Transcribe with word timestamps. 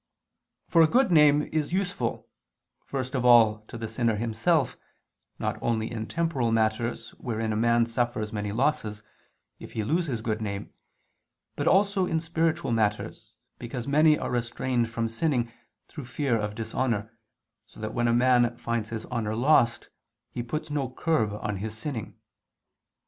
For 0.67 0.81
a 0.81 0.87
good 0.87 1.11
name 1.11 1.43
is 1.53 1.73
useful, 1.73 2.27
first 2.87 3.13
of 3.13 3.23
all 3.23 3.59
to 3.67 3.77
the 3.77 3.87
sinner 3.87 4.15
himself, 4.15 4.75
not 5.37 5.61
only 5.61 5.91
in 5.91 6.07
temporal 6.07 6.51
matters 6.51 7.11
wherein 7.19 7.53
a 7.53 7.55
man 7.55 7.85
suffers 7.85 8.33
many 8.33 8.51
losses, 8.51 9.03
if 9.59 9.73
he 9.73 9.83
lose 9.83 10.07
his 10.07 10.21
good 10.21 10.41
name, 10.41 10.73
but 11.55 11.67
also 11.67 12.07
in 12.07 12.19
spiritual 12.19 12.71
matters, 12.71 13.33
because 13.59 13.87
many 13.87 14.17
are 14.17 14.31
restrained 14.31 14.89
from 14.89 15.07
sinning, 15.07 15.51
through 15.87 16.05
fear 16.05 16.35
of 16.35 16.55
dishonor, 16.55 17.11
so 17.67 17.79
that 17.79 17.93
when 17.93 18.07
a 18.07 18.11
man 18.11 18.57
finds 18.57 18.89
his 18.89 19.05
honor 19.11 19.35
lost, 19.35 19.89
he 20.31 20.41
puts 20.41 20.71
no 20.71 20.89
curb 20.89 21.31
on 21.43 21.57
his 21.57 21.77
sinning. 21.77 22.15